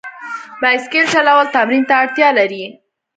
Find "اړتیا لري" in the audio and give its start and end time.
2.01-2.63